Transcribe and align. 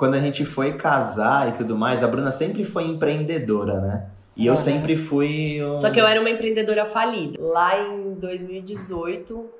quando 0.00 0.14
a 0.14 0.18
gente 0.18 0.46
foi 0.46 0.78
casar 0.78 1.50
e 1.50 1.52
tudo 1.52 1.76
mais, 1.76 2.02
a 2.02 2.08
Bruna 2.08 2.32
sempre 2.32 2.64
foi 2.64 2.84
empreendedora, 2.84 3.78
né? 3.80 4.06
E 4.34 4.46
eu 4.46 4.54
Uhum. 4.54 4.58
sempre 4.58 4.96
fui. 4.96 5.62
o- 5.62 5.76
Só 5.76 5.90
que 5.90 6.00
eu 6.00 6.06
era 6.06 6.18
uma 6.18 6.30
empreendedora 6.30 6.86
falida. 6.86 7.36
Lá 7.38 7.78
em 7.78 8.14
2018, 8.14 9.50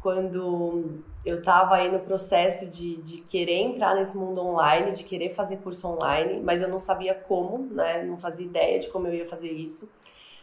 quando 0.00 1.00
eu 1.26 1.42
tava 1.42 1.74
aí 1.74 1.90
no 1.90 1.98
processo 1.98 2.66
de, 2.66 2.96
de 3.02 3.18
querer 3.22 3.56
entrar 3.60 3.96
nesse 3.96 4.16
mundo 4.16 4.40
online, 4.40 4.92
de 4.92 5.02
querer 5.02 5.30
fazer 5.30 5.56
curso 5.56 5.88
online, 5.88 6.40
mas 6.44 6.62
eu 6.62 6.68
não 6.68 6.78
sabia 6.78 7.12
como, 7.14 7.66
né? 7.72 8.04
Não 8.04 8.16
fazia 8.16 8.46
ideia 8.46 8.78
de 8.78 8.88
como 8.88 9.08
eu 9.08 9.14
ia 9.14 9.26
fazer 9.26 9.50
isso. 9.50 9.90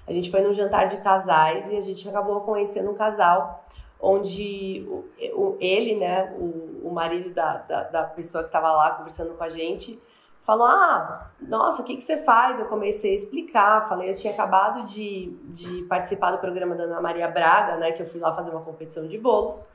A 0.06 0.12
gente 0.12 0.30
foi 0.30 0.42
num 0.42 0.52
jantar 0.54 0.86
de 0.88 0.98
casais 0.98 1.72
e 1.72 1.78
a 1.78 1.82
gente 1.82 2.08
acabou 2.10 2.42
conhecendo 2.42 2.92
um 2.92 2.94
casal 2.94 3.66
onde 4.00 4.86
o, 5.34 5.58
ele, 5.60 5.96
né, 5.96 6.36
o, 6.38 6.88
o 6.88 6.92
marido 6.94 7.34
da, 7.34 7.58
da, 7.58 7.84
da 7.84 8.04
pessoa 8.04 8.44
que 8.44 8.50
estava 8.50 8.72
lá 8.72 8.92
conversando 8.92 9.34
com 9.34 9.44
a 9.44 9.50
gente, 9.50 10.02
falou: 10.46 10.68
Ah, 10.68 11.28
nossa, 11.42 11.82
o 11.82 11.86
que, 11.86 11.96
que 11.96 12.04
você 12.04 12.18
faz? 12.18 12.60
Eu 12.60 12.68
comecei 12.68 13.12
a 13.12 13.16
explicar. 13.16 13.90
Falei, 13.90 14.10
eu 14.10 14.16
tinha 14.16 14.32
acabado 14.32 14.84
de, 14.84 15.32
de 15.46 15.84
participar 15.84 16.32
do 16.32 16.38
programa 16.38 16.76
da 16.76 16.84
Ana 16.84 17.02
Maria 17.02 17.28
Braga, 17.28 17.78
né? 17.78 17.92
Que 17.92 18.04
eu 18.04 18.06
fui 18.06 18.20
lá 18.20 18.32
fazer 18.34 18.52
uma 18.52 18.62
competição 18.62 19.08
de 19.08 19.18
bolos. 19.18 19.66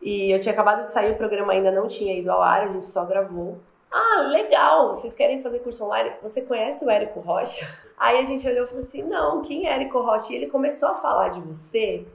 E 0.00 0.30
eu 0.30 0.38
tinha 0.38 0.52
acabado 0.52 0.84
de 0.84 0.92
sair, 0.92 1.12
o 1.12 1.16
programa 1.16 1.52
ainda 1.52 1.70
não 1.70 1.86
tinha 1.86 2.16
ido 2.16 2.30
ao 2.30 2.42
ar, 2.42 2.62
a 2.62 2.68
gente 2.68 2.84
só 2.84 3.04
gravou. 3.04 3.58
Ah, 3.90 4.26
legal! 4.28 4.88
Vocês 4.88 5.14
querem 5.14 5.40
fazer 5.40 5.60
curso 5.60 5.84
online? 5.84 6.12
Você 6.20 6.42
conhece 6.42 6.84
o 6.84 6.90
Érico 6.90 7.20
Rocha? 7.20 7.66
Aí 7.96 8.18
a 8.18 8.24
gente 8.24 8.46
olhou 8.46 8.64
e 8.64 8.68
falou 8.68 8.82
assim: 8.82 9.02
não, 9.02 9.40
quem 9.42 9.66
é 9.66 9.72
Érico 9.72 10.00
Rocha? 10.00 10.32
E 10.32 10.36
ele 10.36 10.46
começou 10.46 10.90
a 10.90 10.94
falar 10.94 11.28
de 11.28 11.40
você 11.40 12.06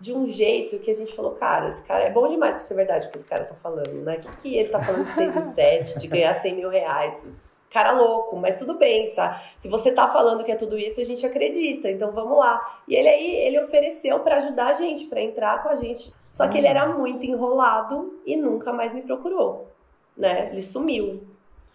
de 0.00 0.14
um 0.14 0.26
jeito 0.26 0.78
que 0.78 0.90
a 0.90 0.94
gente 0.94 1.14
falou, 1.14 1.32
cara, 1.32 1.68
esse 1.68 1.82
cara 1.82 2.04
é 2.04 2.10
bom 2.10 2.26
demais 2.26 2.54
pra 2.54 2.64
ser 2.64 2.74
verdade 2.74 3.06
o 3.06 3.10
que 3.10 3.18
esse 3.18 3.26
cara 3.26 3.44
tá 3.44 3.54
falando, 3.54 3.92
né? 4.02 4.16
O 4.16 4.20
que, 4.20 4.36
que 4.38 4.56
ele 4.56 4.70
tá 4.70 4.82
falando 4.82 5.04
de 5.04 5.10
6 5.10 5.36
e 5.36 5.42
7, 5.42 5.98
de 5.98 6.08
ganhar 6.08 6.32
100 6.32 6.56
mil 6.56 6.70
reais? 6.70 7.40
Cara 7.68 7.92
louco, 7.92 8.36
mas 8.36 8.58
tudo 8.58 8.78
bem, 8.78 9.06
sabe? 9.06 9.40
Se 9.56 9.68
você 9.68 9.92
tá 9.92 10.08
falando 10.08 10.42
que 10.42 10.50
é 10.50 10.56
tudo 10.56 10.76
isso, 10.76 11.00
a 11.00 11.04
gente 11.04 11.24
acredita, 11.24 11.88
então 11.88 12.10
vamos 12.10 12.36
lá. 12.36 12.58
E 12.88 12.96
ele 12.96 13.08
aí, 13.08 13.34
ele 13.46 13.60
ofereceu 13.60 14.18
pra 14.20 14.38
ajudar 14.38 14.68
a 14.68 14.72
gente, 14.72 15.04
pra 15.04 15.20
entrar 15.20 15.62
com 15.62 15.68
a 15.68 15.76
gente. 15.76 16.12
Só 16.28 16.48
que 16.48 16.58
ele 16.58 16.66
era 16.66 16.88
muito 16.88 17.24
enrolado 17.26 18.18
e 18.26 18.36
nunca 18.36 18.72
mais 18.72 18.92
me 18.94 19.02
procurou, 19.02 19.68
né? 20.16 20.48
Ele 20.50 20.62
sumiu. 20.62 21.29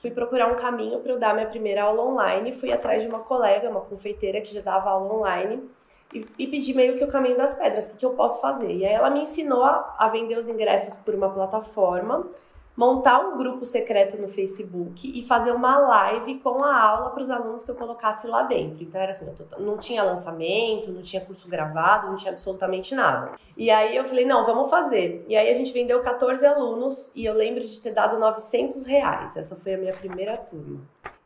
Fui 0.06 0.12
procurar 0.12 0.52
um 0.52 0.56
caminho 0.56 1.00
para 1.00 1.14
eu 1.14 1.18
dar 1.18 1.34
minha 1.34 1.48
primeira 1.48 1.82
aula 1.82 2.04
online, 2.04 2.52
fui 2.52 2.72
atrás 2.72 3.02
de 3.02 3.08
uma 3.08 3.22
colega, 3.22 3.68
uma 3.72 3.82
confeiteira 3.82 4.40
que 4.40 4.54
já 4.54 4.62
dava 4.62 4.92
aula 4.92 5.12
online 5.12 5.68
e, 6.14 6.24
e 6.38 6.46
pedi 6.46 6.76
meio 6.76 6.96
que 6.96 7.04
o 7.04 7.08
caminho 7.08 7.36
das 7.36 7.56
pedras, 7.56 7.88
o 7.88 7.98
que, 7.98 8.06
eu 8.06 8.12
posso 8.12 8.40
fazer. 8.40 8.70
E 8.70 8.86
aí 8.86 8.94
ela 8.94 9.10
me 9.10 9.22
ensinou 9.22 9.64
a, 9.64 9.96
a 9.98 10.08
vender 10.08 10.38
os 10.38 10.48
ingressos 10.48 10.96
por 10.98 11.16
uma 11.16 11.32
plataforma, 11.32 12.28
montar 12.76 13.20
um 13.20 13.38
grupo 13.38 13.64
secreto 13.64 14.18
no 14.22 14.28
Facebook 14.28 15.12
e 15.18 15.24
fazer 15.24 15.52
uma 15.52 15.78
live 15.78 16.40
com 16.40 16.64
a 16.64 16.78
aula 16.82 17.10
para 17.12 17.22
os 17.22 17.30
alunos 17.30 17.64
que 17.64 17.72
eu 17.72 17.76
colocasse 17.76 18.28
lá 18.28 18.44
dentro. 18.44 18.84
Então 18.84 19.00
era 19.00 19.12
assim, 19.12 19.26
tô- 19.34 19.60
não 19.60 19.78
tinha 19.78 20.04
lançamento, 20.04 20.92
não 20.92 21.02
tinha 21.02 21.22
curso 21.22 21.48
gravado, 21.48 22.08
não 22.08 22.16
tinha 22.16 22.32
absolutamente 22.32 22.94
nada. 22.94 23.32
E 23.56 23.70
aí 23.72 23.96
eu 23.96 24.04
falei, 24.04 24.26
não, 24.26 24.46
vamos 24.46 24.70
fazer. 24.70 25.26
E 25.30 25.36
aí 25.36 25.50
a 25.50 25.54
gente 25.54 25.72
vendeu 25.72 26.02
14 26.02 26.46
alunos 26.46 27.12
e 27.16 27.24
eu 27.26 27.34
lembro 27.34 27.62
de 27.66 27.80
ter 27.82 27.92
dado 27.92 28.20
900 28.20 28.86
reais. 28.86 29.38
Essa 29.38 29.56
foi 29.56 29.76
a 29.76 29.78
minha 29.78 29.94
primeira 29.94 30.36
turma. 30.36 30.82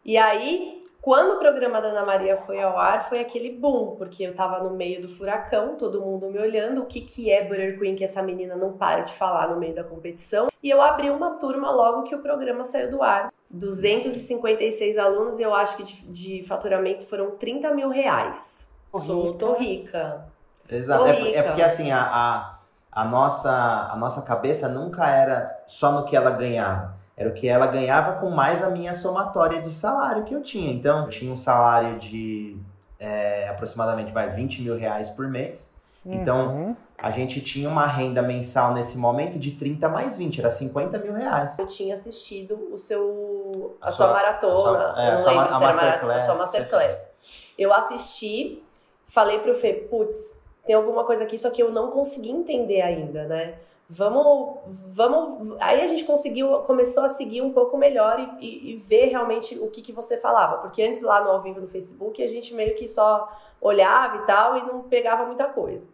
E 0.06 0.18
aí, 0.18 0.84
quando 1.10 1.38
o 1.38 1.40
programa 1.40 1.82
da 1.82 1.88
Ana 1.88 2.06
Maria 2.06 2.38
foi 2.38 2.62
ao 2.62 2.78
ar, 2.78 3.10
foi 3.10 3.20
aquele 3.20 3.50
boom, 3.50 3.96
porque 3.96 4.22
eu 4.22 4.36
tava 4.36 4.64
no 4.64 4.76
meio 4.76 5.02
do 5.02 5.10
furacão, 5.10 5.76
todo 5.76 6.00
mundo 6.00 6.30
me 6.30 6.38
olhando, 6.38 6.84
o 6.84 6.86
que 6.86 7.02
que 7.02 7.32
é 7.32 7.44
Burger 7.44 7.80
Queen 7.80 7.96
que 7.96 8.04
essa 8.04 8.22
menina 8.22 8.56
não 8.56 8.74
para 8.74 9.02
de 9.02 9.14
falar 9.14 9.48
no 9.48 9.60
meio 9.60 9.74
da 9.74 9.84
competição. 9.84 10.50
E 10.62 10.70
eu 10.70 10.80
abri 10.80 11.10
uma 11.10 11.32
turma 11.40 11.72
logo 11.72 12.04
que 12.04 12.14
o 12.14 12.20
programa 12.20 12.64
saiu 12.64 12.92
do 12.92 13.02
ar. 13.02 13.34
256 13.50 15.00
alunos 15.00 15.40
e 15.40 15.42
eu 15.42 15.52
acho 15.52 15.78
que 15.78 15.82
de, 15.82 16.06
de 16.12 16.48
faturamento 16.48 17.08
foram 17.08 17.32
30 17.32 17.74
mil 17.74 17.90
reais. 17.90 18.70
Sou, 18.94 19.34
tô 19.34 19.54
rica. 19.54 20.28
Exato. 20.70 21.06
Tô 21.06 21.10
É, 21.10 21.38
é 21.38 21.42
porque 21.42 21.64
assim, 21.64 21.90
a, 21.90 22.04
a, 22.04 22.60
a 22.92 23.06
nossa, 23.06 23.90
a 23.92 23.96
nossa 23.96 24.22
cabeça 24.22 24.70
nunca 24.70 25.10
era 25.10 25.60
só 25.66 25.92
no 25.92 26.06
que 26.06 26.16
ela 26.16 26.30
ganhava. 26.30 26.99
Era 27.20 27.30
o 27.30 27.34
que 27.34 27.48
ela 27.50 27.68
ganhava 27.68 28.14
com 28.22 28.30
mais 28.30 28.64
a 28.64 28.70
minha 28.70 28.94
somatória 28.94 29.62
de 29.62 29.70
salário 29.72 30.24
que 30.24 30.34
eu 30.34 30.42
tinha. 30.42 30.72
Então, 30.74 31.04
eu 31.04 31.10
tinha 31.10 31.32
um 31.32 31.36
salário 31.36 32.00
de 32.00 32.58
é, 32.98 33.48
aproximadamente 33.50 34.12
vai, 34.14 34.30
20 34.30 34.62
mil 34.62 34.76
reais 34.78 35.10
por 35.10 35.28
mês. 35.28 35.74
Então, 36.06 36.48
Uhum. 36.48 36.76
a 36.98 37.12
gente 37.12 37.40
tinha 37.42 37.70
uma 37.70 37.86
renda 37.86 38.22
mensal 38.22 38.74
nesse 38.74 38.98
momento 38.98 39.38
de 39.38 39.52
30 39.52 39.88
mais 39.90 40.18
20, 40.18 40.40
era 40.40 40.50
50 40.50 40.98
mil 40.98 41.14
reais. 41.14 41.60
Eu 41.60 41.68
tinha 41.68 41.94
assistido 41.94 42.70
o 42.72 42.78
seu, 42.78 43.78
a, 43.82 43.90
A 43.90 43.92
sua, 43.92 44.06
sua- 44.06 44.14
maratona, 44.14 44.54
a 44.54 44.56
sua- 44.56 45.02
é, 45.04 45.08
a 45.08 45.12
não 45.12 45.18
sua 45.24 45.32
lembro 45.32 45.44
ma- 45.46 45.48
se 45.48 45.54
a 45.54 45.58
era 45.58 45.76
maratona, 45.76 45.84
masterclass 46.14 46.24
a 46.24 46.26
sua 46.26 46.36
masterclass. 46.36 47.10
Eu 47.58 47.74
assisti, 47.74 48.64
falei 49.06 49.40
pro 49.40 49.54
Fê, 49.54 49.74
putz, 49.74 50.40
tem 50.66 50.74
alguma 50.76 51.04
coisa 51.04 51.24
aqui, 51.26 51.38
só 51.38 51.50
que 51.50 51.62
eu 51.62 51.72
não 51.72 51.92
consegui 51.92 52.32
entender 52.32 52.82
ainda, 52.82 53.26
né? 53.26 53.56
Vamos, 53.92 54.60
vamos. 54.96 55.52
Aí 55.60 55.82
a 55.82 55.88
gente 55.88 56.04
conseguiu, 56.06 56.60
começou 56.60 57.02
a 57.04 57.10
seguir 57.10 57.42
um 57.42 57.52
pouco 57.52 57.76
melhor 57.76 58.20
e, 58.40 58.46
e- 58.46 58.74
e 58.74 58.76
ver 58.76 59.06
realmente 59.06 59.58
o 59.58 59.68
que, 59.72 59.82
que 59.82 59.92
você 59.92 60.16
falava. 60.16 60.60
Porque 60.60 60.84
antes 60.84 61.02
lá 61.02 61.24
no 61.24 61.32
ao 61.32 61.42
vivo 61.42 61.60
no 61.60 61.66
Facebook 61.68 62.22
a 62.24 62.28
gente 62.28 62.54
meio 62.54 62.76
que 62.76 62.88
só 62.88 63.28
olhava 63.60 64.18
e 64.18 64.26
tal 64.26 64.58
e 64.58 64.62
não 64.68 64.84
pegava 64.84 65.26
muita 65.26 65.46
coisa. 65.46 65.88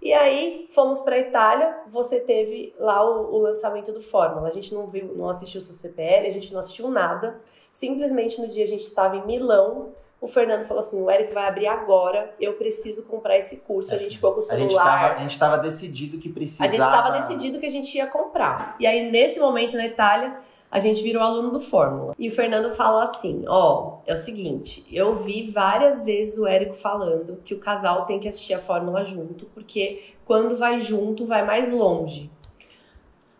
E 0.00 0.12
aí 0.12 0.68
fomos 0.70 1.00
para 1.00 1.18
Itália, 1.18 1.80
você 1.88 2.20
teve 2.20 2.74
lá 2.78 3.04
o, 3.04 3.34
o 3.34 3.38
lançamento 3.38 3.90
do 3.92 4.00
Fórmula. 4.00 4.46
A 4.48 4.52
gente 4.52 4.72
não 4.72 4.86
viu, 4.86 5.12
não 5.16 5.28
assistiu 5.28 5.60
seu 5.60 5.74
CPL, 5.74 6.26
a 6.28 6.30
gente 6.30 6.52
não 6.52 6.60
assistiu 6.60 6.88
nada. 6.90 7.40
Simplesmente 7.72 8.40
no 8.40 8.46
dia 8.46 8.62
a 8.64 8.68
gente 8.68 8.84
estava 8.84 9.16
em 9.16 9.26
Milão, 9.26 9.90
o 10.22 10.28
Fernando 10.28 10.64
falou 10.64 10.82
assim: 10.82 11.02
o 11.02 11.10
Eric 11.10 11.34
vai 11.34 11.48
abrir 11.48 11.66
agora, 11.66 12.32
eu 12.40 12.52
preciso 12.54 13.02
comprar 13.02 13.36
esse 13.36 13.56
curso. 13.56 13.92
A 13.92 13.98
gente 13.98 14.14
ficou 14.14 14.30
com 14.30 14.36
o 14.36 14.38
A 14.38 14.42
celular. 14.42 15.16
a 15.16 15.18
gente 15.18 15.36
tava 15.36 15.58
decidido 15.58 16.16
que 16.18 16.28
A 16.28 16.32
precisava. 16.32 16.70
gente 16.70 16.80
estava 16.80 17.10
decidido 17.10 17.58
que 17.58 17.66
a 17.66 17.70
gente 17.70 17.92
ia 17.96 18.06
comprar. 18.06 18.76
E 18.78 18.86
aí, 18.86 19.10
nesse 19.10 19.40
momento 19.40 19.76
na 19.76 19.84
Itália, 19.84 20.36
a 20.70 20.78
gente 20.78 21.02
virou 21.02 21.20
aluno 21.20 21.50
do 21.50 21.58
Fórmula. 21.58 22.14
E 22.16 22.28
o 22.28 22.30
Fernando 22.30 22.72
falou 22.72 23.00
assim: 23.00 23.42
ó, 23.48 23.98
é 24.06 24.14
o 24.14 24.16
seguinte, 24.16 24.86
eu 24.92 25.16
vi 25.16 25.50
várias 25.50 26.02
vezes 26.02 26.38
o 26.38 26.46
Érico 26.46 26.72
falando 26.74 27.40
que 27.44 27.52
o 27.52 27.58
casal 27.58 28.06
tem 28.06 28.20
que 28.20 28.28
assistir 28.28 28.54
a 28.54 28.60
Fórmula 28.60 29.04
junto, 29.04 29.46
porque 29.46 30.04
quando 30.24 30.56
vai 30.56 30.78
junto, 30.78 31.26
vai 31.26 31.44
mais 31.44 31.68
longe. 31.68 32.30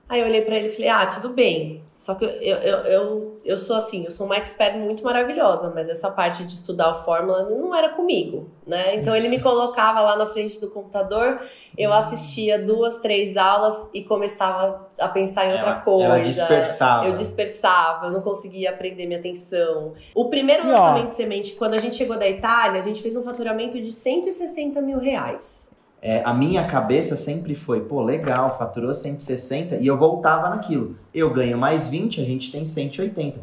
Aí 0.09 0.21
eu 0.21 0.27
olhei 0.27 0.43
pra 0.43 0.57
ele 0.57 0.67
e 0.67 0.69
falei: 0.69 0.89
ah, 0.89 1.07
tudo 1.07 1.29
bem. 1.29 1.81
Só 1.95 2.17
que 2.17 2.25
eu, 2.25 2.29
eu, 2.31 2.79
eu, 2.87 3.32
eu 3.45 3.59
sou 3.59 3.75
assim, 3.77 4.05
eu 4.05 4.11
sou 4.11 4.27
uma 4.27 4.37
expert 4.37 4.77
muito 4.79 5.03
maravilhosa, 5.05 5.73
mas 5.75 5.89
essa 5.89 6.11
parte 6.11 6.45
de 6.45 6.55
estudar 6.55 6.91
a 6.91 6.95
fórmula 6.95 7.43
não 7.51 7.75
era 7.75 7.89
comigo, 7.91 8.51
né? 8.67 8.95
Então 8.97 9.15
ele 9.17 9.29
me 9.29 9.41
colocava 9.41 10.01
lá 10.01 10.17
na 10.17 10.27
frente 10.27 10.61
do 10.61 10.71
computador, 10.71 11.41
eu 11.77 11.93
assistia 11.93 12.59
duas, 12.59 12.99
três 12.99 13.37
aulas 13.37 13.89
e 13.93 14.05
começava 14.05 14.89
a 14.99 15.09
pensar 15.09 15.47
em 15.47 15.53
outra 15.55 15.71
Ela- 15.71 15.81
coisa. 15.81 16.05
Ela 16.07 16.19
dispersava. 16.21 17.07
Eu 17.09 17.15
dispersava, 17.15 18.07
eu 18.07 18.13
não 18.13 18.21
conseguia 18.21 18.73
prender 18.73 19.07
minha 19.07 19.19
atenção. 19.19 19.95
O 20.15 20.27
primeiro 20.29 20.67
lançamento 20.69 21.07
de 21.07 21.15
semente, 21.15 21.53
quando 21.55 21.75
a 21.75 21.79
gente 21.79 21.97
chegou 21.97 22.17
da 22.19 22.29
Itália, 22.29 22.79
a 22.79 22.83
gente 22.83 23.03
fez 23.03 23.17
um 23.17 23.23
faturamento 23.23 23.81
de 23.81 23.91
160 23.91 24.81
mil 24.81 24.99
reais. 24.99 25.72
É, 26.05 26.21
a 26.25 26.35
minha 26.35 26.65
cabeça 26.65 27.15
sempre 27.17 27.55
foi, 27.55 27.81
pô, 27.83 28.03
legal, 28.03 28.59
faturou 28.59 28.93
160 28.93 29.77
e 29.77 29.87
eu 29.87 29.97
voltava 29.97 30.49
naquilo. 30.51 30.97
Eu 31.15 31.31
ganho 31.31 31.57
mais 31.57 31.87
20, 31.87 32.21
a 32.21 32.25
gente 32.25 32.51
tem 32.51 32.67
180. 32.67 33.39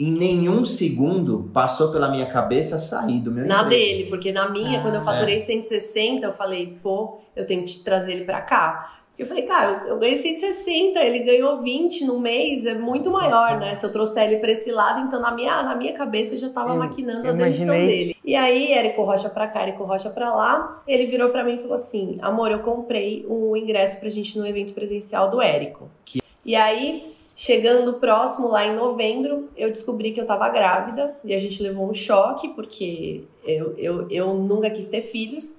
Em 0.00 0.10
nenhum 0.12 0.64
segundo 0.64 1.50
passou 1.52 1.90
pela 1.92 2.10
minha 2.10 2.24
cabeça 2.26 2.78
sair 2.78 3.18
do 3.20 3.30
meu 3.30 3.44
Na 3.46 3.56
emprego. 3.62 3.70
dele, 3.70 4.04
porque 4.08 4.32
na 4.32 4.48
minha, 4.48 4.78
Ah, 4.78 4.82
quando 4.82 4.94
eu 4.94 5.02
faturei 5.02 5.38
160, 5.38 6.24
eu 6.24 6.32
falei, 6.32 6.78
pô, 6.82 7.18
eu 7.36 7.44
tenho 7.44 7.64
que 7.64 7.78
trazer 7.80 8.12
ele 8.12 8.24
pra 8.24 8.40
cá. 8.40 8.97
Eu 9.18 9.26
falei, 9.26 9.42
cara, 9.42 9.82
eu, 9.88 9.98
ganhei 9.98 10.16
160, 10.16 11.00
ele 11.00 11.18
ganhou 11.18 11.60
20 11.60 12.04
no 12.04 12.20
mês, 12.20 12.64
é 12.64 12.74
muito 12.74 13.10
maior, 13.10 13.58
né? 13.58 13.74
Se 13.74 13.84
eu 13.84 13.90
trouxer 13.90 14.24
ele 14.30 14.36
pra 14.38 14.52
esse 14.52 14.70
lado, 14.70 15.00
então 15.00 15.20
na 15.20 15.32
minha, 15.32 15.60
na 15.62 15.74
minha 15.74 15.92
cabeça 15.92 16.34
eu 16.34 16.38
já 16.38 16.48
tava 16.50 16.74
Eu- 16.74 16.78
maquinando 16.78 17.26
eu 17.26 17.30
a 17.30 17.36
demissão 17.36 17.64
imaginei- 17.64 17.86
dele. 17.86 18.16
E 18.24 18.36
aí, 18.36 18.72
Érico 18.72 19.02
Rocha 19.02 19.28
pra 19.28 19.48
cá, 19.48 19.62
Érico 19.62 19.82
Rocha 19.82 20.08
pra 20.08 20.32
lá, 20.32 20.82
ele 20.86 21.04
virou 21.06 21.30
pra 21.30 21.42
mim 21.42 21.56
e 21.56 21.58
falou 21.58 21.74
assim: 21.74 22.16
amor, 22.22 22.52
eu 22.52 22.60
comprei 22.60 23.26
um 23.28 23.56
ingresso 23.56 23.98
pra 23.98 24.08
gente 24.08 24.38
no 24.38 24.46
evento 24.46 24.72
presencial 24.72 25.28
do 25.28 25.42
Érico. 25.42 25.90
Que- 26.04 26.22
E 26.44 26.54
aí, 26.54 27.12
chegando 27.34 27.94
próximo, 27.94 28.46
lá 28.48 28.66
em 28.66 28.76
novembro, 28.76 29.48
eu 29.56 29.68
descobri 29.68 30.12
que 30.12 30.20
eu 30.20 30.26
tava 30.26 30.48
grávida 30.48 31.16
e 31.24 31.34
a 31.34 31.38
gente 31.38 31.60
levou 31.62 31.88
um 31.90 31.94
choque, 31.94 32.48
porque 32.50 33.22
eu, 33.44 33.74
eu, 33.76 34.06
eu 34.10 34.34
nunca 34.34 34.70
quis 34.70 34.88
ter 34.88 35.00
filhos. 35.02 35.56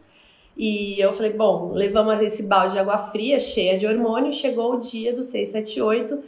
E 0.58 1.00
eu 1.00 1.14
falei, 1.14 1.32
bom, 1.32 1.72
levamos 1.74 2.22
esse 2.22 2.44
balde 2.44 2.74
de 2.74 2.80
água 2.80 2.98
fria, 2.98 3.40
cheia 3.40 3.78
de 3.78 3.88
hormônio, 3.88 4.32
chegou 4.32 4.74
o 4.74 4.80
dia 4.80 5.14
do 5.14 5.24
678. 5.24 6.20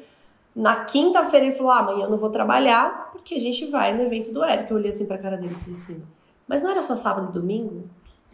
Na 0.55 0.83
quinta-feira 0.83 1.45
ele 1.45 1.55
falou: 1.55 1.71
ah, 1.71 1.79
amanhã 1.79 2.05
eu 2.05 2.09
não 2.09 2.17
vou 2.17 2.29
trabalhar, 2.29 3.09
porque 3.11 3.35
a 3.35 3.39
gente 3.39 3.65
vai 3.65 3.95
no 3.95 4.03
evento 4.03 4.33
do 4.33 4.43
Eric. 4.43 4.69
Eu 4.69 4.77
olhei 4.77 4.89
assim 4.89 5.05
pra 5.05 5.17
cara 5.17 5.37
dele 5.37 5.53
e 5.53 5.55
falei 5.55 5.79
assim: 5.79 6.03
mas 6.47 6.63
não 6.63 6.71
era 6.71 6.81
só 6.81 6.95
sábado 6.95 7.29
e 7.29 7.33
domingo? 7.33 7.85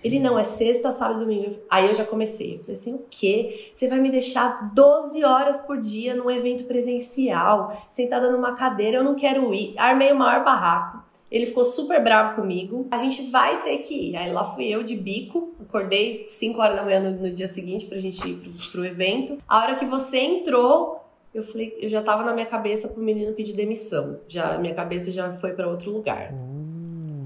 Ele 0.03 0.19
não 0.19 0.37
é 0.37 0.43
sexta, 0.43 0.91
sábado 0.91 1.21
e 1.21 1.25
domingo. 1.25 1.59
Aí 1.69 1.87
eu 1.87 1.93
já 1.93 2.03
comecei. 2.03 2.55
Eu 2.55 2.59
falei 2.59 2.75
assim: 2.75 2.95
o 2.95 3.05
quê? 3.09 3.71
Você 3.73 3.87
vai 3.87 3.99
me 3.99 4.09
deixar 4.09 4.73
12 4.73 5.23
horas 5.23 5.59
por 5.61 5.79
dia 5.79 6.15
num 6.15 6.29
evento 6.29 6.63
presencial, 6.63 7.85
sentada 7.91 8.31
numa 8.31 8.55
cadeira, 8.55 8.97
eu 8.97 9.03
não 9.03 9.15
quero 9.15 9.53
ir. 9.53 9.75
Armei 9.77 10.11
o 10.11 10.15
maior 10.15 10.43
barraco. 10.43 10.96
Ele 11.29 11.45
ficou 11.45 11.65
super 11.65 12.01
bravo 12.01 12.35
comigo. 12.35 12.87
A 12.89 12.99
gente 12.99 13.29
vai 13.29 13.61
ter 13.61 13.77
que 13.79 13.93
ir. 13.93 14.15
Aí 14.15 14.31
lá 14.31 14.45
fui 14.45 14.65
eu 14.65 14.81
de 14.81 14.95
bico. 14.95 15.53
Acordei 15.61 16.25
5 16.25 16.59
horas 16.59 16.77
da 16.77 16.83
manhã 16.83 17.01
no, 17.01 17.11
no, 17.21 17.31
dia 17.31 17.47
seguinte 17.47 17.85
pra 17.85 17.97
gente 17.97 18.25
ir 18.25 18.35
pro, 18.35 18.51
pro 18.71 18.85
evento. 18.85 19.37
A 19.47 19.59
hora 19.59 19.75
que 19.75 19.85
você 19.85 20.17
entrou, 20.19 21.03
eu 21.33 21.43
falei, 21.43 21.77
eu 21.81 21.89
já 21.89 22.01
tava 22.01 22.23
na 22.23 22.33
minha 22.33 22.45
cabeça 22.45 22.87
pro 22.87 23.03
menino 23.03 23.33
pedir 23.33 23.53
demissão. 23.53 24.19
Já 24.27 24.57
minha 24.57 24.73
cabeça 24.73 25.11
já 25.11 25.29
foi 25.31 25.51
para 25.51 25.67
outro 25.67 25.91
lugar. 25.91 26.33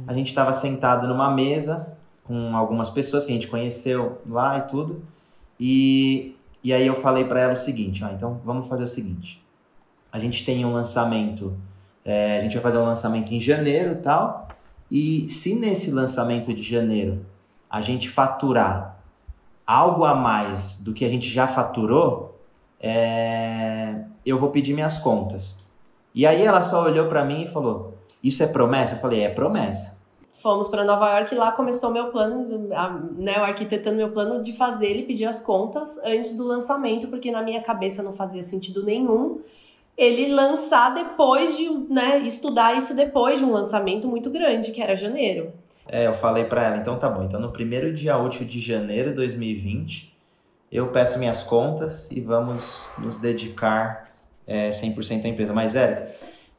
A 0.08 0.14
gente 0.14 0.34
tava 0.34 0.52
sentado 0.52 1.08
numa 1.08 1.30
mesa 1.30 1.96
com 2.24 2.56
algumas 2.56 2.90
pessoas 2.90 3.24
que 3.24 3.32
a 3.32 3.36
gente 3.36 3.48
conheceu 3.48 4.20
lá 4.28 4.58
e 4.58 4.62
tudo. 4.64 5.04
E, 5.60 6.36
e 6.64 6.74
aí 6.74 6.88
eu 6.88 6.96
falei 6.96 7.26
para 7.26 7.40
ela 7.40 7.54
o 7.54 7.58
seguinte, 7.58 8.04
ó, 8.04 8.10
então 8.10 8.42
vamos 8.44 8.68
fazer 8.68 8.84
o 8.84 8.88
seguinte. 8.88 9.44
A 10.12 10.18
gente 10.18 10.44
tem 10.44 10.66
um 10.66 10.74
lançamento 10.74 11.56
é, 12.04 12.38
a 12.38 12.42
gente 12.42 12.54
vai 12.54 12.64
fazer 12.64 12.78
um 12.78 12.86
lançamento 12.86 13.32
em 13.34 13.40
janeiro 13.40 13.94
e 13.94 13.96
tal. 13.96 14.48
E 14.90 15.30
se 15.30 15.56
nesse 15.56 15.92
lançamento 15.92 16.54
de 16.54 16.62
janeiro 16.62 17.26
a 17.70 17.80
gente 17.82 18.10
faturar 18.10 19.00
algo 19.66 20.04
a 20.04 20.14
mais 20.14 20.80
do 20.82 20.94
que 20.94 21.06
a 21.06 21.10
gente 21.10 21.30
já 21.30 21.48
faturou, 21.48 22.38
é, 22.80 24.04
eu 24.26 24.38
vou 24.38 24.50
pedir 24.50 24.74
minhas 24.74 24.98
contas. 24.98 25.56
E 26.14 26.26
aí 26.26 26.44
ela 26.44 26.62
só 26.62 26.84
olhou 26.84 27.08
para 27.08 27.24
mim 27.24 27.44
e 27.44 27.48
falou: 27.48 27.94
Isso 28.22 28.44
é 28.44 28.48
promessa? 28.48 28.96
Eu 28.96 29.00
falei: 29.00 29.22
É 29.22 29.30
promessa. 29.30 30.02
Fomos 30.42 30.68
para 30.68 30.84
Nova 30.84 31.08
York 31.18 31.36
e 31.36 31.38
lá 31.38 31.52
começou 31.52 31.92
meu 31.92 32.08
plano, 32.08 32.44
né, 33.16 33.38
o 33.38 33.44
arquitetando 33.44 33.96
meu 33.96 34.10
plano 34.10 34.42
de 34.42 34.52
fazer 34.52 34.88
ele 34.88 35.04
pedir 35.04 35.26
as 35.26 35.40
contas 35.40 36.00
antes 36.04 36.36
do 36.36 36.44
lançamento, 36.44 37.08
porque 37.08 37.30
na 37.30 37.44
minha 37.44 37.62
cabeça 37.62 38.02
não 38.02 38.12
fazia 38.12 38.42
sentido 38.42 38.84
nenhum 38.84 39.40
ele 40.02 40.34
lançar 40.34 40.94
depois 40.96 41.56
de, 41.56 41.70
né, 41.94 42.18
estudar 42.20 42.76
isso 42.76 42.96
depois 42.96 43.38
de 43.38 43.46
um 43.46 43.52
lançamento 43.52 44.08
muito 44.08 44.32
grande, 44.32 44.72
que 44.72 44.82
era 44.82 44.96
janeiro. 44.96 45.54
É, 45.88 46.08
eu 46.08 46.14
falei 46.14 46.46
para 46.46 46.66
ela, 46.66 46.78
então 46.78 46.98
tá 46.98 47.08
bom, 47.08 47.24
então 47.24 47.40
no 47.40 47.52
primeiro 47.52 47.94
dia 47.94 48.18
útil 48.18 48.46
de 48.46 48.60
janeiro 48.60 49.12
de 49.12 49.18
2020, 49.18 50.18
eu 50.72 50.88
peço 50.88 51.20
minhas 51.20 51.44
contas 51.44 52.10
e 52.12 52.20
vamos 52.20 52.82
nos 52.98 53.20
dedicar 53.20 54.12
é, 54.48 54.70
100% 54.70 55.26
à 55.26 55.28
empresa. 55.28 55.54
Mas, 55.54 55.76
é, 55.76 56.16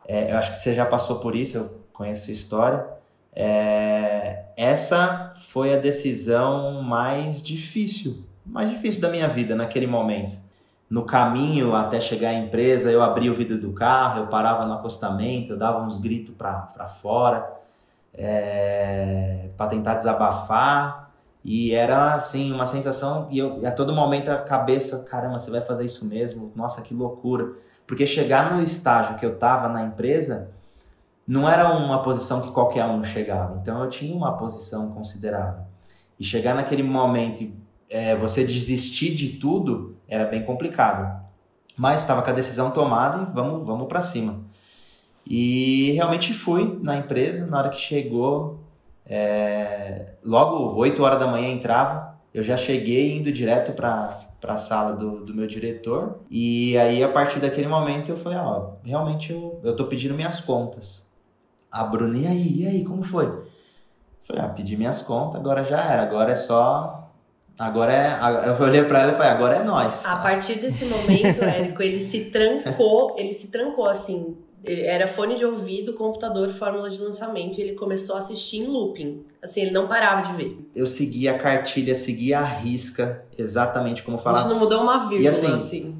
é, 0.07 0.31
eu 0.33 0.37
acho 0.37 0.53
que 0.53 0.59
você 0.59 0.75
já 0.75 0.87
passou 0.87 1.19
por 1.19 1.35
isso, 1.35 1.57
eu 1.59 1.81
conheço 1.93 2.31
a 2.31 2.33
história. 2.33 2.87
É, 3.35 4.45
essa 4.57 5.33
foi 5.49 5.75
a 5.75 5.79
decisão 5.79 6.83
mais 6.83 7.43
difícil, 7.43 8.25
mais 8.45 8.71
difícil 8.71 9.01
da 9.01 9.09
minha 9.09 9.29
vida 9.29 9.57
naquele 9.57 9.87
momento 9.87 10.37
no 10.93 11.07
caminho 11.07 11.75
até 11.75 11.99
chegar 11.99 12.29
à 12.29 12.35
empresa, 12.35 12.93
eu 12.93 13.03
abria 13.03 13.33
o 13.33 13.35
vidro 13.35 13.59
do 13.59 13.73
carro, 13.73 14.21
eu 14.21 14.27
parava 14.27 14.67
no 14.67 14.75
acostamento, 14.75 15.53
eu 15.53 15.57
dava 15.57 15.81
uns 15.81 15.99
gritos 15.99 16.35
para 16.37 16.87
fora 16.87 17.51
é, 18.13 19.49
para 19.57 19.69
tentar 19.69 19.95
desabafar. 19.95 21.11
E 21.43 21.73
era 21.73 22.13
assim, 22.13 22.53
uma 22.53 22.67
sensação, 22.67 23.27
e 23.31 23.39
eu, 23.39 23.67
a 23.67 23.71
todo 23.71 23.95
momento 23.95 24.29
a 24.29 24.37
cabeça, 24.37 25.05
caramba, 25.05 25.39
você 25.39 25.51
vai 25.51 25.63
fazer 25.63 25.87
isso 25.87 26.05
mesmo? 26.07 26.53
Nossa, 26.55 26.83
que 26.83 26.93
loucura. 26.93 27.55
Porque 27.87 28.05
chegar 28.05 28.55
no 28.55 28.63
estágio 28.63 29.17
que 29.17 29.25
eu 29.25 29.33
estava 29.33 29.71
na 29.71 29.83
empresa 29.83 30.51
não 31.27 31.49
era 31.49 31.73
uma 31.73 32.03
posição 32.03 32.43
que 32.43 32.53
qualquer 32.53 32.85
um 32.85 33.03
chegava. 33.03 33.59
Então 33.63 33.83
eu 33.83 33.89
tinha 33.89 34.15
uma 34.15 34.37
posição 34.37 34.91
considerável. 34.91 35.65
E 36.21 36.23
chegar 36.23 36.55
naquele 36.55 36.83
momento 36.83 37.51
é, 37.93 38.17
você 38.17 38.43
desistir 38.43 39.15
de 39.15 39.39
tudo 39.39 39.95
era 40.09 40.25
bem 40.25 40.43
complicado. 40.43 41.23
Mas 41.77 42.01
estava 42.01 42.23
com 42.23 42.31
a 42.31 42.33
decisão 42.33 42.71
tomada 42.71 43.23
e 43.23 43.35
vamos, 43.35 43.65
vamos 43.65 43.87
para 43.87 44.01
cima. 44.01 44.41
E 45.27 45.93
realmente 45.93 46.33
fui 46.33 46.79
na 46.83 46.97
empresa, 46.97 47.47
na 47.47 47.59
hora 47.59 47.69
que 47.69 47.79
chegou, 47.79 48.61
é, 49.07 50.15
logo 50.25 50.75
8 50.75 51.03
horas 51.03 51.21
da 51.21 51.27
manhã 51.27 51.49
entrava, 51.53 52.19
eu 52.33 52.43
já 52.43 52.57
cheguei 52.57 53.17
indo 53.19 53.31
direto 53.31 53.73
para 53.73 54.21
a 54.43 54.57
sala 54.57 54.97
do, 54.97 55.25
do 55.25 55.35
meu 55.35 55.47
diretor. 55.47 56.21
E 56.31 56.77
aí, 56.79 57.05
a 57.05 57.09
partir 57.11 57.41
daquele 57.41 57.69
momento, 57.69 58.09
eu 58.11 58.17
falei: 58.17 58.39
Ó, 58.39 58.77
realmente 58.83 59.33
eu, 59.33 59.61
eu 59.63 59.77
tô 59.77 59.85
pedindo 59.85 60.15
minhas 60.15 60.41
contas. 60.41 61.13
A 61.71 61.85
Bruna, 61.85 62.19
e 62.19 62.27
aí? 62.27 62.63
E 62.63 62.67
aí, 62.67 62.85
como 62.85 63.03
foi? 63.03 63.27
Falei: 64.23 64.43
Ah, 64.43 64.49
pedi 64.49 64.77
minhas 64.79 65.03
contas, 65.03 65.41
agora 65.41 65.63
já 65.63 65.81
era, 65.83 66.03
agora 66.03 66.33
é 66.33 66.37
só 66.37 67.02
Agora 67.63 67.93
é. 67.93 68.49
Eu 68.49 68.61
olhei 68.61 68.83
pra 68.83 69.03
ela 69.03 69.13
e 69.13 69.15
falei, 69.15 69.31
agora 69.31 69.57
é 69.59 69.63
nós. 69.63 70.05
A 70.05 70.17
partir 70.17 70.55
desse 70.55 70.85
momento, 70.85 71.43
Érico, 71.45 71.81
ele 71.81 72.01
se 72.01 72.25
trancou, 72.25 73.15
ele 73.17 73.33
se 73.33 73.53
trancou 73.53 73.89
assim. 73.89 74.37
Era 74.65 75.07
fone 75.07 75.37
de 75.37 75.45
ouvido, 75.45 75.93
computador, 75.93 76.49
fórmula 76.51 76.91
de 76.91 77.01
lançamento, 77.01 77.59
e 77.59 77.63
ele 77.63 77.75
começou 77.75 78.17
a 78.17 78.19
assistir 78.19 78.59
em 78.59 78.67
looping. 78.67 79.25
Assim, 79.41 79.63
ele 79.63 79.71
não 79.71 79.87
parava 79.87 80.31
de 80.31 80.37
ver. 80.37 80.59
Eu 80.75 80.87
seguia 80.87 81.33
a 81.33 81.39
cartilha, 81.39 81.95
seguia 81.95 82.41
a 82.41 82.45
risca, 82.45 83.25
exatamente 83.39 84.03
como 84.03 84.19
falava. 84.19 84.41
A 84.41 84.49
gente 84.49 84.53
não 84.53 84.61
mudou 84.61 84.83
uma 84.83 85.09
vírgula, 85.09 85.23
e 85.23 85.29
assim. 85.29 85.53
assim. 85.53 85.99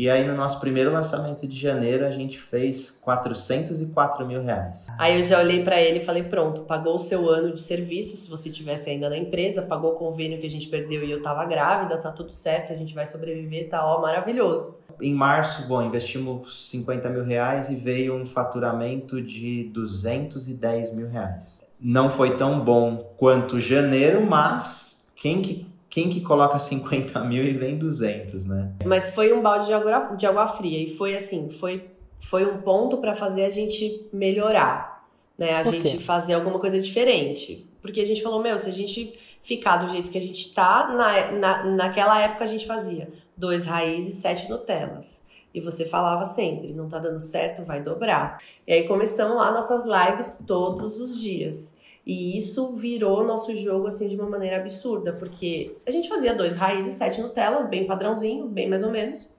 E 0.00 0.08
aí, 0.08 0.26
no 0.26 0.34
nosso 0.34 0.58
primeiro 0.60 0.90
lançamento 0.90 1.46
de 1.46 1.60
janeiro, 1.60 2.06
a 2.06 2.10
gente 2.10 2.40
fez 2.40 2.90
404 2.90 4.26
mil 4.26 4.42
reais. 4.42 4.86
Aí 4.96 5.20
eu 5.20 5.26
já 5.26 5.38
olhei 5.38 5.62
para 5.62 5.78
ele 5.78 5.98
e 5.98 6.02
falei: 6.02 6.22
pronto, 6.22 6.62
pagou 6.62 6.94
o 6.94 6.98
seu 6.98 7.28
ano 7.28 7.52
de 7.52 7.60
serviço, 7.60 8.16
se 8.16 8.30
você 8.30 8.48
tivesse 8.48 8.88
ainda 8.88 9.10
na 9.10 9.18
empresa, 9.18 9.60
pagou 9.60 9.90
o 9.92 9.94
convênio 9.94 10.40
que 10.40 10.46
a 10.46 10.48
gente 10.48 10.68
perdeu 10.68 11.04
e 11.04 11.10
eu 11.10 11.20
tava 11.20 11.44
grávida, 11.44 11.98
tá 11.98 12.10
tudo 12.10 12.32
certo, 12.32 12.72
a 12.72 12.76
gente 12.76 12.94
vai 12.94 13.04
sobreviver, 13.04 13.68
tá 13.68 13.84
ó, 13.84 14.00
maravilhoso. 14.00 14.80
Em 15.02 15.12
março, 15.12 15.68
bom, 15.68 15.82
investimos 15.82 16.70
50 16.70 17.10
mil 17.10 17.22
reais 17.22 17.68
e 17.68 17.76
veio 17.76 18.14
um 18.14 18.24
faturamento 18.24 19.20
de 19.20 19.64
210 19.64 20.94
mil 20.94 21.10
reais. 21.10 21.62
Não 21.78 22.08
foi 22.08 22.38
tão 22.38 22.58
bom 22.60 23.12
quanto 23.18 23.60
janeiro, 23.60 24.24
mas 24.24 25.06
quem 25.14 25.42
que 25.42 25.66
quem 25.90 26.08
que 26.08 26.20
coloca 26.20 26.56
50 26.60 27.22
mil 27.24 27.44
e 27.44 27.52
vem 27.52 27.76
200, 27.76 28.46
né? 28.46 28.72
Mas 28.86 29.10
foi 29.10 29.32
um 29.32 29.42
balde 29.42 29.66
de 29.66 29.72
água, 29.72 30.16
de 30.16 30.26
água 30.26 30.46
fria 30.46 30.82
e 30.82 30.86
foi 30.86 31.16
assim, 31.16 31.50
foi, 31.50 31.90
foi 32.18 32.46
um 32.46 32.62
ponto 32.62 32.98
para 32.98 33.14
fazer 33.14 33.44
a 33.44 33.50
gente 33.50 34.08
melhorar, 34.12 35.04
né? 35.36 35.56
A 35.56 35.64
gente 35.64 35.98
fazer 35.98 36.34
alguma 36.34 36.58
coisa 36.58 36.80
diferente. 36.80 37.66
Porque 37.82 38.00
a 38.00 38.06
gente 38.06 38.22
falou, 38.22 38.42
meu, 38.42 38.56
se 38.58 38.68
a 38.68 38.72
gente 38.72 39.18
ficar 39.42 39.78
do 39.78 39.88
jeito 39.88 40.10
que 40.10 40.18
a 40.18 40.20
gente 40.20 40.52
tá, 40.52 40.88
na, 40.88 41.32
na, 41.32 41.64
naquela 41.64 42.20
época 42.20 42.44
a 42.44 42.46
gente 42.46 42.66
fazia 42.66 43.10
dois 43.36 43.64
raízes, 43.64 44.16
sete 44.16 44.48
Nutellas. 44.50 45.22
E 45.52 45.60
você 45.60 45.84
falava 45.84 46.24
sempre, 46.24 46.72
não 46.72 46.88
tá 46.88 46.98
dando 46.98 47.18
certo, 47.18 47.64
vai 47.64 47.82
dobrar. 47.82 48.38
E 48.66 48.72
aí 48.72 48.86
começamos 48.86 49.36
lá 49.36 49.50
nossas 49.50 49.84
lives 49.84 50.44
todos 50.46 51.00
os 51.00 51.20
dias. 51.20 51.74
E 52.10 52.36
isso 52.36 52.70
virou 52.70 53.22
nosso 53.22 53.54
jogo 53.54 53.86
assim 53.86 54.08
de 54.08 54.16
uma 54.16 54.28
maneira 54.28 54.56
absurda, 54.56 55.12
porque 55.12 55.76
a 55.86 55.92
gente 55.92 56.08
fazia 56.08 56.34
dois 56.34 56.56
raízes, 56.56 56.94
sete 56.94 57.20
Nutellas, 57.20 57.68
bem 57.68 57.86
padrãozinho, 57.86 58.48
bem 58.48 58.68
mais 58.68 58.82
ou 58.82 58.90
menos. 58.90 59.30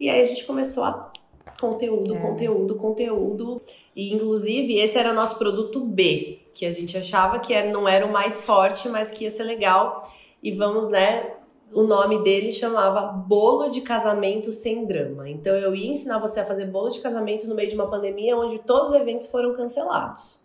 E 0.00 0.08
aí 0.08 0.22
a 0.22 0.24
gente 0.24 0.42
começou 0.46 0.84
a 0.84 1.12
conteúdo, 1.60 2.16
é. 2.16 2.18
conteúdo, 2.18 2.76
conteúdo. 2.76 3.60
E 3.94 4.14
inclusive 4.14 4.78
esse 4.78 4.96
era 4.96 5.12
nosso 5.12 5.36
produto 5.36 5.80
B, 5.80 6.38
que 6.54 6.64
a 6.64 6.72
gente 6.72 6.96
achava 6.96 7.40
que 7.40 7.62
não 7.64 7.86
era 7.86 8.06
o 8.06 8.10
mais 8.10 8.40
forte, 8.40 8.88
mas 8.88 9.10
que 9.10 9.24
ia 9.24 9.30
ser 9.30 9.44
legal. 9.44 10.10
E 10.42 10.50
vamos, 10.50 10.88
né? 10.88 11.30
O 11.74 11.82
nome 11.82 12.22
dele 12.22 12.50
chamava 12.50 13.02
Bolo 13.02 13.68
de 13.68 13.82
Casamento 13.82 14.50
Sem 14.50 14.86
Drama. 14.86 15.28
Então 15.28 15.54
eu 15.54 15.74
ia 15.74 15.90
ensinar 15.90 16.16
você 16.16 16.40
a 16.40 16.46
fazer 16.46 16.64
bolo 16.68 16.88
de 16.88 17.00
casamento 17.00 17.46
no 17.46 17.54
meio 17.54 17.68
de 17.68 17.74
uma 17.74 17.90
pandemia 17.90 18.34
onde 18.34 18.60
todos 18.60 18.92
os 18.92 18.96
eventos 18.96 19.26
foram 19.26 19.54
cancelados. 19.54 20.42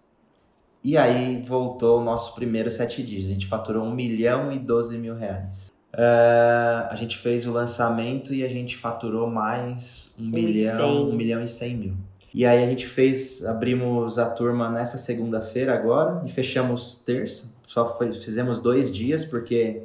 E 0.84 0.98
aí 0.98 1.42
voltou 1.42 2.00
o 2.00 2.04
nosso 2.04 2.34
primeiro 2.36 2.72
sete 2.72 3.04
dias. 3.04 3.26
A 3.26 3.30
gente 3.30 3.48
faturou 3.48 3.84
1 3.86 3.92
milhão 3.92 4.52
e 4.52 4.60
12 4.60 4.98
mil 4.98 5.16
reais. 5.16 5.70
Uh, 5.94 6.88
a 6.90 6.96
gente 6.96 7.18
fez 7.18 7.46
o 7.48 7.52
lançamento 7.52 8.34
e 8.34 8.44
a 8.44 8.48
gente 8.48 8.78
faturou 8.78 9.30
mais 9.30 10.16
1 10.20 10.24
milhão, 10.24 11.10
1 11.10 11.16
milhão 11.16 11.44
e 11.44 11.50
100 11.50 11.76
mil. 11.76 11.94
E 12.34 12.46
aí 12.46 12.64
a 12.64 12.68
gente 12.68 12.86
fez, 12.86 13.44
abrimos 13.44 14.20
a 14.20 14.30
turma 14.30 14.70
nessa 14.70 14.98
segunda-feira 14.98 15.74
agora 15.74 16.22
e 16.26 16.32
fechamos 16.32 17.04
terça. 17.04 17.54
Só 17.66 17.98
foi, 17.98 18.14
fizemos 18.14 18.62
dois 18.62 18.94
dias 18.94 19.26
porque 19.26 19.84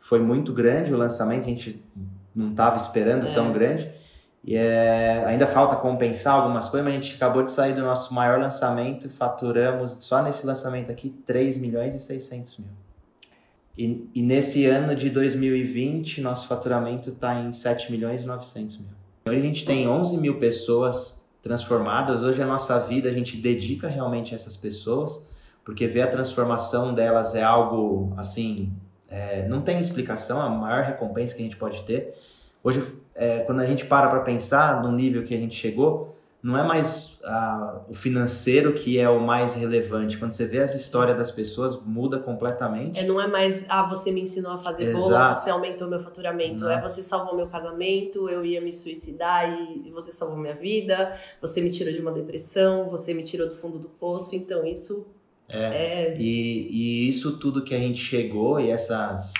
foi 0.00 0.18
muito 0.18 0.52
grande 0.52 0.92
o 0.92 0.96
lançamento, 0.96 1.44
a 1.44 1.48
gente 1.48 1.80
não 2.34 2.50
estava 2.50 2.76
esperando 2.76 3.28
é. 3.28 3.32
tão 3.32 3.52
grande. 3.52 3.88
E 4.42 4.56
é, 4.56 5.22
ainda 5.26 5.46
falta 5.46 5.76
compensar 5.76 6.34
algumas 6.34 6.68
coisas, 6.68 6.84
mas 6.84 6.98
a 6.98 7.00
gente 7.00 7.16
acabou 7.16 7.42
de 7.42 7.52
sair 7.52 7.74
do 7.74 7.82
nosso 7.82 8.14
maior 8.14 8.40
lançamento 8.40 9.10
faturamos 9.10 9.92
só 9.92 10.22
nesse 10.22 10.46
lançamento 10.46 10.90
aqui 10.90 11.10
3 11.26 11.58
milhões 11.58 11.94
e 11.94 12.00
600 12.00 12.58
mil. 12.58 12.68
E, 13.76 14.08
e 14.14 14.22
nesse 14.22 14.66
ano 14.66 14.96
de 14.96 15.10
2020, 15.10 16.20
nosso 16.20 16.48
faturamento 16.48 17.10
está 17.10 17.38
em 17.40 17.52
7 17.52 17.92
milhões 17.92 18.22
e 18.22 18.26
900 18.26 18.78
mil. 18.78 18.88
Hoje 19.26 19.38
a 19.38 19.42
gente 19.42 19.64
tem 19.64 19.86
11 19.86 20.18
mil 20.18 20.38
pessoas 20.38 21.20
transformadas. 21.42 22.22
Hoje 22.22 22.42
a 22.42 22.46
nossa 22.46 22.78
vida 22.80 23.08
a 23.08 23.12
gente 23.12 23.36
dedica 23.36 23.88
realmente 23.88 24.32
a 24.32 24.36
essas 24.36 24.56
pessoas, 24.56 25.28
porque 25.64 25.86
ver 25.86 26.02
a 26.02 26.06
transformação 26.10 26.94
delas 26.94 27.34
é 27.34 27.42
algo 27.42 28.12
assim, 28.16 28.72
é, 29.08 29.46
não 29.48 29.60
tem 29.60 29.80
explicação, 29.80 30.40
a 30.40 30.48
maior 30.48 30.84
recompensa 30.84 31.34
que 31.34 31.42
a 31.42 31.44
gente 31.44 31.56
pode 31.56 31.82
ter. 31.82 32.14
Hoje, 32.62 32.82
é, 33.14 33.40
quando 33.40 33.60
a 33.60 33.66
gente 33.66 33.86
para 33.86 34.08
para 34.08 34.20
pensar 34.20 34.82
no 34.82 34.92
nível 34.92 35.24
que 35.24 35.34
a 35.34 35.38
gente 35.38 35.54
chegou, 35.54 36.16
não 36.42 36.56
é 36.56 36.66
mais 36.66 37.18
ah, 37.22 37.82
o 37.88 37.94
financeiro 37.94 38.72
que 38.72 38.98
é 38.98 39.08
o 39.08 39.20
mais 39.20 39.54
relevante. 39.54 40.16
Quando 40.16 40.32
você 40.32 40.46
vê 40.46 40.60
as 40.60 40.74
histórias 40.74 41.16
das 41.16 41.30
pessoas, 41.30 41.78
muda 41.84 42.18
completamente. 42.18 42.98
É, 42.98 43.04
não 43.04 43.20
é 43.20 43.26
mais, 43.26 43.66
ah, 43.68 43.82
você 43.82 44.10
me 44.10 44.22
ensinou 44.22 44.52
a 44.52 44.58
fazer 44.58 44.84
Exato. 44.84 45.02
bolo, 45.02 45.36
você 45.36 45.50
aumentou 45.50 45.86
meu 45.88 46.00
faturamento. 46.00 46.64
Não. 46.64 46.70
É, 46.70 46.80
você 46.80 47.02
salvou 47.02 47.36
meu 47.36 47.46
casamento, 47.46 48.28
eu 48.28 48.44
ia 48.44 48.60
me 48.60 48.72
suicidar 48.72 49.50
e 49.50 49.90
você 49.90 50.10
salvou 50.10 50.38
minha 50.38 50.54
vida. 50.54 51.12
Você 51.42 51.60
me 51.60 51.70
tirou 51.70 51.92
de 51.92 52.00
uma 52.00 52.12
depressão, 52.12 52.88
você 52.88 53.12
me 53.12 53.22
tirou 53.22 53.46
do 53.46 53.54
fundo 53.54 53.78
do 53.78 53.88
poço. 53.88 54.34
Então, 54.34 54.64
isso 54.64 55.06
é... 55.52 56.16
E, 56.16 56.68
e 56.70 57.08
isso 57.08 57.38
tudo 57.38 57.64
que 57.64 57.74
a 57.74 57.78
gente 57.78 58.00
chegou, 58.02 58.60
e 58.60 58.70
essas 58.70 59.32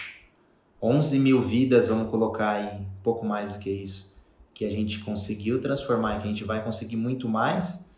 11 0.83 1.19
mil 1.19 1.43
vidas, 1.43 1.89
vamos 1.89 2.11
colocar 2.11 2.53
aí, 2.53 2.81
um 2.81 3.03
pouco 3.03 3.25
mais 3.27 3.53
do 3.53 3.59
que 3.59 3.71
isso, 3.71 4.15
que 4.55 4.65
a 4.65 4.71
gente 4.71 5.01
conseguiu 5.01 5.61
transformar 5.61 6.17
e 6.17 6.21
que 6.21 6.25
a 6.25 6.31
gente 6.31 6.45
vai 6.45 6.63
conseguir 6.63 6.97
muito 6.97 7.29
mais, 7.29 7.89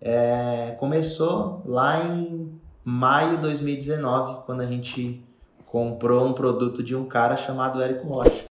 é, 0.00 0.74
começou 0.78 1.62
lá 1.64 2.04
em 2.04 2.50
maio 2.84 3.36
de 3.36 3.42
2019, 3.42 4.44
quando 4.44 4.60
a 4.60 4.66
gente 4.66 5.22
comprou 5.66 6.26
um 6.26 6.32
produto 6.32 6.82
de 6.82 6.94
um 6.94 7.06
cara 7.06 7.36
chamado 7.36 7.80
Érico 7.80 8.08
Rocha. 8.08 8.51